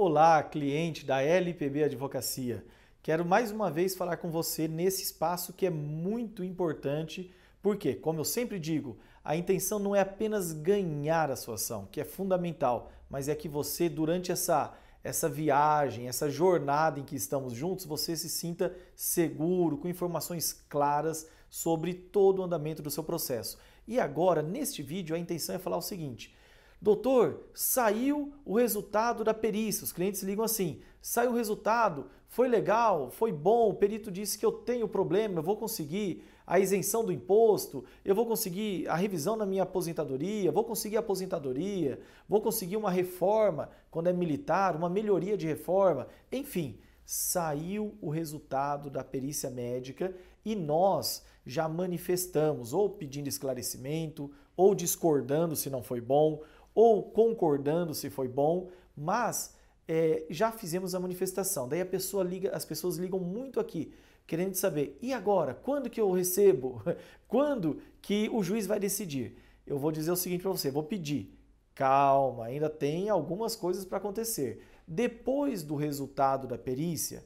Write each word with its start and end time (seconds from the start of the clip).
Olá, 0.00 0.40
cliente 0.44 1.04
da 1.04 1.20
LPB 1.20 1.82
Advocacia. 1.82 2.64
Quero 3.02 3.24
mais 3.24 3.50
uma 3.50 3.68
vez 3.68 3.96
falar 3.96 4.18
com 4.18 4.30
você 4.30 4.68
nesse 4.68 5.02
espaço 5.02 5.52
que 5.52 5.66
é 5.66 5.70
muito 5.70 6.44
importante, 6.44 7.34
porque, 7.60 7.96
como 7.96 8.20
eu 8.20 8.24
sempre 8.24 8.60
digo, 8.60 8.96
a 9.24 9.34
intenção 9.34 9.80
não 9.80 9.96
é 9.96 10.00
apenas 10.00 10.52
ganhar 10.52 11.32
a 11.32 11.36
sua 11.36 11.56
ação, 11.56 11.88
que 11.90 12.00
é 12.00 12.04
fundamental, 12.04 12.92
mas 13.10 13.28
é 13.28 13.34
que 13.34 13.48
você, 13.48 13.88
durante 13.88 14.30
essa, 14.30 14.72
essa 15.02 15.28
viagem, 15.28 16.06
essa 16.06 16.30
jornada 16.30 17.00
em 17.00 17.04
que 17.04 17.16
estamos 17.16 17.52
juntos, 17.52 17.84
você 17.84 18.16
se 18.16 18.28
sinta 18.28 18.72
seguro, 18.94 19.78
com 19.78 19.88
informações 19.88 20.52
claras 20.68 21.28
sobre 21.50 21.92
todo 21.92 22.38
o 22.38 22.44
andamento 22.44 22.80
do 22.80 22.90
seu 22.90 23.02
processo. 23.02 23.58
E 23.84 23.98
agora, 23.98 24.42
neste 24.42 24.80
vídeo, 24.80 25.16
a 25.16 25.18
intenção 25.18 25.56
é 25.56 25.58
falar 25.58 25.76
o 25.76 25.82
seguinte 25.82 26.32
Doutor, 26.80 27.48
saiu 27.52 28.32
o 28.44 28.56
resultado 28.56 29.24
da 29.24 29.34
perícia. 29.34 29.84
Os 29.84 29.92
clientes 29.92 30.22
ligam 30.22 30.44
assim: 30.44 30.80
saiu 31.02 31.32
o 31.32 31.34
resultado, 31.34 32.06
foi 32.28 32.46
legal, 32.46 33.10
foi 33.10 33.32
bom, 33.32 33.70
o 33.70 33.74
perito 33.74 34.10
disse 34.10 34.38
que 34.38 34.46
eu 34.46 34.52
tenho 34.52 34.86
problema, 34.86 35.38
eu 35.38 35.42
vou 35.42 35.56
conseguir 35.56 36.22
a 36.46 36.58
isenção 36.58 37.04
do 37.04 37.12
imposto, 37.12 37.84
eu 38.04 38.14
vou 38.14 38.26
conseguir 38.26 38.86
a 38.88 38.94
revisão 38.94 39.34
na 39.34 39.44
minha 39.44 39.64
aposentadoria, 39.64 40.52
vou 40.52 40.64
conseguir 40.64 40.96
a 40.96 41.00
aposentadoria, 41.00 42.00
vou 42.28 42.40
conseguir 42.40 42.76
uma 42.76 42.90
reforma 42.90 43.70
quando 43.90 44.08
é 44.08 44.12
militar, 44.12 44.76
uma 44.76 44.88
melhoria 44.88 45.36
de 45.36 45.46
reforma, 45.46 46.06
enfim, 46.30 46.78
saiu 47.04 47.94
o 48.00 48.10
resultado 48.10 48.88
da 48.88 49.02
perícia 49.02 49.50
médica 49.50 50.14
e 50.44 50.54
nós 50.54 51.24
já 51.46 51.66
manifestamos 51.66 52.72
ou 52.72 52.90
pedindo 52.90 53.28
esclarecimento 53.28 54.30
ou 54.56 54.74
discordando 54.74 55.56
se 55.56 55.70
não 55.70 55.82
foi 55.82 56.00
bom 56.00 56.42
ou 56.78 57.02
concordando 57.02 57.92
se 57.92 58.08
foi 58.08 58.28
bom, 58.28 58.68
mas 58.96 59.52
é, 59.88 60.24
já 60.30 60.52
fizemos 60.52 60.94
a 60.94 61.00
manifestação. 61.00 61.68
Daí 61.68 61.80
a 61.80 61.86
pessoa 61.86 62.22
liga, 62.22 62.54
as 62.54 62.64
pessoas 62.64 62.98
ligam 62.98 63.18
muito 63.18 63.58
aqui, 63.58 63.92
querendo 64.24 64.54
saber, 64.54 64.96
e 65.02 65.12
agora? 65.12 65.54
Quando 65.54 65.90
que 65.90 66.00
eu 66.00 66.12
recebo? 66.12 66.80
Quando 67.26 67.82
que 68.00 68.30
o 68.32 68.44
juiz 68.44 68.64
vai 68.64 68.78
decidir? 68.78 69.36
Eu 69.66 69.76
vou 69.76 69.90
dizer 69.90 70.12
o 70.12 70.16
seguinte 70.16 70.42
para 70.42 70.52
você, 70.52 70.70
vou 70.70 70.84
pedir. 70.84 71.36
Calma, 71.74 72.44
ainda 72.44 72.70
tem 72.70 73.08
algumas 73.08 73.56
coisas 73.56 73.84
para 73.84 73.98
acontecer. 73.98 74.64
Depois 74.86 75.64
do 75.64 75.74
resultado 75.74 76.46
da 76.46 76.56
perícia, 76.56 77.24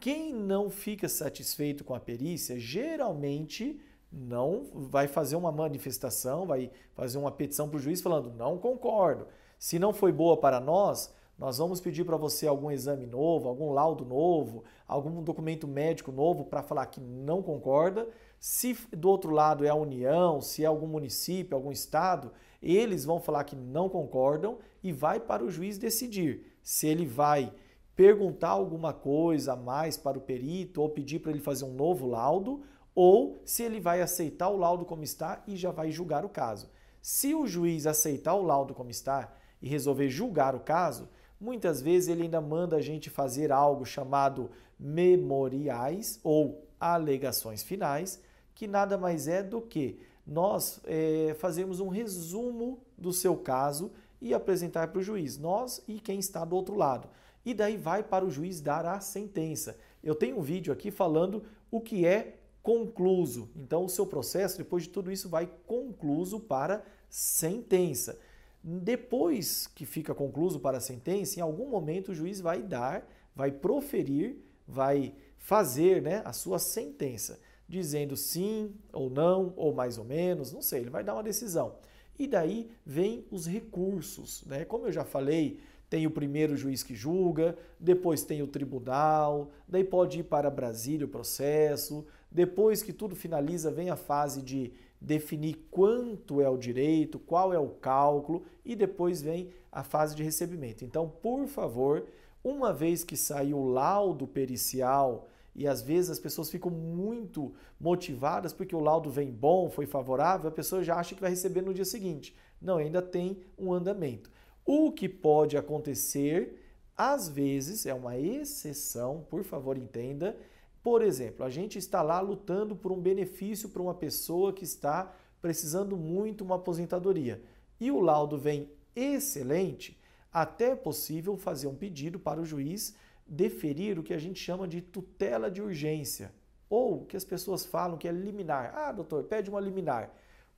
quem 0.00 0.32
não 0.32 0.70
fica 0.70 1.06
satisfeito 1.06 1.84
com 1.84 1.94
a 1.94 2.00
perícia, 2.00 2.58
geralmente 2.58 3.78
não 4.12 4.66
vai 4.72 5.06
fazer 5.06 5.36
uma 5.36 5.52
manifestação, 5.52 6.46
vai 6.46 6.70
fazer 6.94 7.18
uma 7.18 7.30
petição 7.30 7.68
para 7.68 7.78
o 7.78 7.80
juiz 7.80 8.00
falando 8.00 8.32
não 8.32 8.58
concordo. 8.58 9.26
Se 9.58 9.78
não 9.78 9.92
foi 9.92 10.12
boa 10.12 10.36
para 10.36 10.60
nós, 10.60 11.12
nós 11.38 11.58
vamos 11.58 11.80
pedir 11.80 12.04
para 12.04 12.16
você 12.16 12.46
algum 12.46 12.70
exame 12.70 13.06
novo, 13.06 13.48
algum 13.48 13.70
laudo 13.72 14.04
novo, 14.04 14.64
algum 14.88 15.22
documento 15.22 15.68
médico 15.68 16.10
novo 16.10 16.44
para 16.44 16.62
falar 16.62 16.86
que 16.86 17.00
não 17.00 17.42
concorda. 17.42 18.08
Se 18.40 18.74
do 18.92 19.08
outro 19.08 19.32
lado 19.32 19.64
é 19.64 19.68
a 19.68 19.74
União, 19.74 20.40
se 20.40 20.62
é 20.62 20.66
algum 20.66 20.86
município, 20.86 21.54
algum 21.54 21.70
estado, 21.70 22.32
eles 22.62 23.04
vão 23.04 23.20
falar 23.20 23.44
que 23.44 23.54
não 23.54 23.88
concordam 23.88 24.58
e 24.82 24.92
vai 24.92 25.20
para 25.20 25.44
o 25.44 25.50
juiz 25.50 25.76
decidir 25.76 26.56
se 26.62 26.86
ele 26.86 27.04
vai 27.04 27.52
perguntar 27.94 28.50
alguma 28.50 28.92
coisa 28.92 29.52
a 29.52 29.56
mais 29.56 29.96
para 29.96 30.18
o 30.18 30.20
perito 30.20 30.82
ou 30.82 30.88
pedir 30.88 31.18
para 31.18 31.30
ele 31.30 31.40
fazer 31.40 31.64
um 31.64 31.72
novo 31.72 32.06
laudo 32.06 32.62
ou 32.96 33.38
se 33.44 33.62
ele 33.62 33.78
vai 33.78 34.00
aceitar 34.00 34.48
o 34.48 34.56
laudo 34.56 34.86
como 34.86 35.04
está 35.04 35.42
e 35.46 35.54
já 35.54 35.70
vai 35.70 35.92
julgar 35.92 36.24
o 36.24 36.30
caso. 36.30 36.70
Se 37.02 37.34
o 37.34 37.46
juiz 37.46 37.86
aceitar 37.86 38.34
o 38.34 38.42
laudo 38.42 38.74
como 38.74 38.90
está 38.90 39.32
e 39.60 39.68
resolver 39.68 40.08
julgar 40.08 40.54
o 40.54 40.60
caso, 40.60 41.06
muitas 41.38 41.82
vezes 41.82 42.08
ele 42.08 42.22
ainda 42.22 42.40
manda 42.40 42.76
a 42.76 42.80
gente 42.80 43.10
fazer 43.10 43.52
algo 43.52 43.84
chamado 43.84 44.50
memoriais 44.80 46.18
ou 46.24 46.66
alegações 46.80 47.62
finais, 47.62 48.18
que 48.54 48.66
nada 48.66 48.96
mais 48.96 49.28
é 49.28 49.42
do 49.42 49.60
que 49.60 50.00
nós 50.26 50.80
é, 50.84 51.36
fazermos 51.38 51.80
um 51.80 51.88
resumo 51.88 52.80
do 52.96 53.12
seu 53.12 53.36
caso 53.36 53.92
e 54.22 54.32
apresentar 54.32 54.88
para 54.88 54.98
o 54.98 55.02
juiz, 55.02 55.36
nós 55.36 55.82
e 55.86 56.00
quem 56.00 56.18
está 56.18 56.46
do 56.46 56.56
outro 56.56 56.74
lado. 56.74 57.08
E 57.44 57.52
daí 57.52 57.76
vai 57.76 58.02
para 58.02 58.24
o 58.24 58.30
juiz 58.30 58.60
dar 58.60 58.86
a 58.86 59.00
sentença. 59.00 59.76
Eu 60.02 60.14
tenho 60.14 60.38
um 60.38 60.42
vídeo 60.42 60.72
aqui 60.72 60.90
falando 60.90 61.44
o 61.70 61.80
que 61.80 62.06
é 62.06 62.38
concluso. 62.66 63.48
Então, 63.54 63.84
o 63.84 63.88
seu 63.88 64.04
processo, 64.04 64.58
depois 64.58 64.82
de 64.82 64.88
tudo 64.88 65.12
isso, 65.12 65.28
vai 65.28 65.48
concluso 65.68 66.40
para 66.40 66.84
sentença. 67.08 68.18
Depois 68.60 69.68
que 69.68 69.86
fica 69.86 70.12
concluso 70.12 70.58
para 70.58 70.78
a 70.78 70.80
sentença, 70.80 71.38
em 71.38 71.42
algum 71.42 71.70
momento 71.70 72.08
o 72.10 72.14
juiz 72.14 72.40
vai 72.40 72.60
dar, 72.60 73.08
vai 73.36 73.52
proferir, 73.52 74.38
vai 74.66 75.14
fazer 75.38 76.02
né, 76.02 76.22
a 76.24 76.32
sua 76.32 76.58
sentença, 76.58 77.38
dizendo 77.68 78.16
sim 78.16 78.74
ou 78.92 79.08
não, 79.08 79.54
ou 79.56 79.72
mais 79.72 79.96
ou 79.96 80.04
menos, 80.04 80.52
não 80.52 80.60
sei, 80.60 80.80
ele 80.80 80.90
vai 80.90 81.04
dar 81.04 81.14
uma 81.14 81.22
decisão. 81.22 81.76
E 82.18 82.26
daí 82.26 82.68
vem 82.84 83.24
os 83.30 83.46
recursos. 83.46 84.42
Né? 84.44 84.64
Como 84.64 84.88
eu 84.88 84.92
já 84.92 85.04
falei, 85.04 85.60
tem 85.88 86.06
o 86.06 86.10
primeiro 86.10 86.56
juiz 86.56 86.82
que 86.82 86.94
julga, 86.94 87.56
depois 87.78 88.24
tem 88.24 88.42
o 88.42 88.46
tribunal, 88.46 89.50
daí 89.68 89.84
pode 89.84 90.20
ir 90.20 90.24
para 90.24 90.50
Brasília 90.50 91.06
o 91.06 91.10
processo, 91.10 92.04
depois 92.30 92.82
que 92.82 92.92
tudo 92.92 93.14
finaliza, 93.14 93.70
vem 93.70 93.90
a 93.90 93.96
fase 93.96 94.42
de 94.42 94.72
definir 95.00 95.66
quanto 95.70 96.40
é 96.40 96.48
o 96.48 96.56
direito, 96.56 97.18
qual 97.18 97.52
é 97.52 97.58
o 97.58 97.68
cálculo 97.68 98.44
e 98.64 98.74
depois 98.74 99.22
vem 99.22 99.50
a 99.70 99.82
fase 99.82 100.16
de 100.16 100.22
recebimento. 100.22 100.84
Então, 100.84 101.08
por 101.08 101.46
favor, 101.46 102.06
uma 102.42 102.72
vez 102.72 103.04
que 103.04 103.16
saiu 103.16 103.58
o 103.58 103.68
laudo 103.68 104.26
pericial, 104.26 105.28
e 105.54 105.66
às 105.66 105.80
vezes 105.80 106.10
as 106.10 106.18
pessoas 106.18 106.50
ficam 106.50 106.70
muito 106.70 107.54
motivadas 107.80 108.52
porque 108.52 108.76
o 108.76 108.80
laudo 108.80 109.10
vem 109.10 109.30
bom, 109.30 109.70
foi 109.70 109.86
favorável, 109.86 110.48
a 110.48 110.52
pessoa 110.52 110.84
já 110.84 110.96
acha 110.96 111.14
que 111.14 111.20
vai 111.20 111.30
receber 111.30 111.62
no 111.62 111.72
dia 111.72 111.84
seguinte. 111.84 112.36
Não, 112.60 112.76
ainda 112.76 113.00
tem 113.00 113.38
um 113.58 113.72
andamento. 113.72 114.30
O 114.66 114.90
que 114.90 115.08
pode 115.08 115.56
acontecer, 115.56 116.60
às 116.96 117.28
vezes, 117.28 117.86
é 117.86 117.94
uma 117.94 118.18
exceção, 118.18 119.24
por 119.30 119.44
favor, 119.44 119.78
entenda. 119.78 120.36
Por 120.82 121.02
exemplo, 121.02 121.44
a 121.44 121.48
gente 121.48 121.78
está 121.78 122.02
lá 122.02 122.20
lutando 122.20 122.74
por 122.74 122.90
um 122.90 123.00
benefício 123.00 123.68
para 123.68 123.80
uma 123.80 123.94
pessoa 123.94 124.52
que 124.52 124.64
está 124.64 125.14
precisando 125.40 125.96
muito 125.96 126.42
uma 126.42 126.56
aposentadoria 126.56 127.40
e 127.78 127.90
o 127.90 128.00
laudo 128.00 128.36
vem 128.38 128.68
excelente, 128.94 129.98
até 130.32 130.70
é 130.70 130.76
possível 130.76 131.36
fazer 131.36 131.66
um 131.66 131.74
pedido 131.74 132.18
para 132.18 132.40
o 132.40 132.44
juiz 132.44 132.94
deferir 133.26 133.98
o 133.98 134.02
que 134.02 134.14
a 134.14 134.18
gente 134.18 134.40
chama 134.40 134.66
de 134.66 134.80
tutela 134.80 135.50
de 135.50 135.60
urgência, 135.62 136.32
ou 136.68 137.04
que 137.04 137.16
as 137.16 137.24
pessoas 137.24 137.64
falam 137.64 137.98
que 137.98 138.08
é 138.08 138.12
liminar. 138.12 138.72
Ah, 138.74 138.92
doutor, 138.92 139.24
pede 139.24 139.50
uma 139.50 139.60
liminar. 139.60 140.12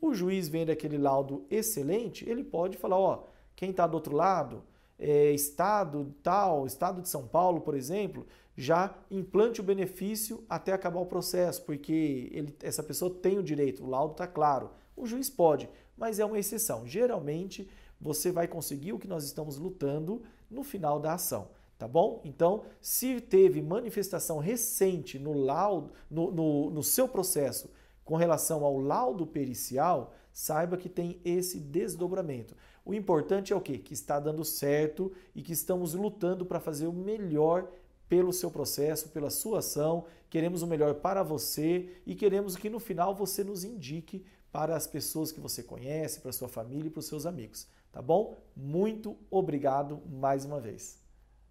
O 0.00 0.12
juiz 0.12 0.48
vendo 0.48 0.70
aquele 0.70 0.98
laudo 0.98 1.46
excelente, 1.50 2.28
ele 2.28 2.42
pode 2.42 2.76
falar, 2.76 2.98
ó, 2.98 3.24
quem 3.56 3.70
está 3.70 3.86
do 3.86 3.94
outro 3.94 4.14
lado, 4.14 4.62
é, 4.98 5.32
estado 5.32 6.14
tal, 6.22 6.66
estado 6.66 7.02
de 7.02 7.08
São 7.08 7.26
Paulo, 7.26 7.60
por 7.60 7.74
exemplo, 7.74 8.26
já 8.56 8.94
implante 9.10 9.60
o 9.60 9.64
benefício 9.64 10.44
até 10.48 10.72
acabar 10.72 11.00
o 11.00 11.06
processo, 11.06 11.62
porque 11.62 12.30
ele, 12.32 12.56
essa 12.62 12.82
pessoa 12.82 13.12
tem 13.12 13.38
o 13.38 13.42
direito, 13.42 13.82
o 13.82 13.88
laudo 13.88 14.12
está 14.12 14.26
claro. 14.26 14.70
O 14.96 15.06
juiz 15.06 15.28
pode, 15.28 15.68
mas 15.96 16.20
é 16.20 16.24
uma 16.24 16.38
exceção. 16.38 16.86
Geralmente 16.86 17.68
você 18.00 18.30
vai 18.30 18.46
conseguir 18.46 18.92
o 18.92 18.98
que 18.98 19.08
nós 19.08 19.24
estamos 19.24 19.56
lutando 19.56 20.22
no 20.50 20.62
final 20.62 21.00
da 21.00 21.14
ação. 21.14 21.48
Tá 21.76 21.88
bom? 21.88 22.20
Então, 22.24 22.62
se 22.80 23.20
teve 23.20 23.60
manifestação 23.60 24.38
recente 24.38 25.18
no 25.18 25.32
laudo, 25.32 25.90
no, 26.08 26.30
no, 26.30 26.70
no 26.70 26.82
seu 26.84 27.08
processo 27.08 27.68
com 28.04 28.16
relação 28.16 28.64
ao 28.64 28.78
laudo 28.78 29.26
pericial, 29.26 30.14
saiba 30.32 30.76
que 30.76 30.88
tem 30.88 31.20
esse 31.24 31.58
desdobramento. 31.58 32.54
O 32.84 32.92
importante 32.92 33.52
é 33.52 33.56
o 33.56 33.60
quê? 33.60 33.78
Que 33.78 33.94
está 33.94 34.20
dando 34.20 34.44
certo 34.44 35.12
e 35.34 35.42
que 35.42 35.52
estamos 35.52 35.94
lutando 35.94 36.44
para 36.44 36.60
fazer 36.60 36.86
o 36.86 36.92
melhor 36.92 37.68
pelo 38.08 38.32
seu 38.32 38.50
processo, 38.50 39.08
pela 39.08 39.30
sua 39.30 39.60
ação. 39.60 40.04
Queremos 40.28 40.62
o 40.62 40.66
melhor 40.66 40.94
para 40.96 41.22
você 41.22 41.88
e 42.06 42.14
queremos 42.14 42.56
que 42.56 42.68
no 42.68 42.78
final 42.78 43.14
você 43.14 43.42
nos 43.42 43.64
indique 43.64 44.24
para 44.52 44.76
as 44.76 44.86
pessoas 44.86 45.32
que 45.32 45.40
você 45.40 45.62
conhece, 45.62 46.20
para 46.20 46.32
sua 46.32 46.48
família 46.48 46.88
e 46.88 46.90
para 46.90 47.00
os 47.00 47.06
seus 47.06 47.26
amigos. 47.26 47.66
Tá 47.90 48.02
bom? 48.02 48.36
Muito 48.54 49.16
obrigado 49.30 50.02
mais 50.10 50.44
uma 50.44 50.60
vez. 50.60 51.03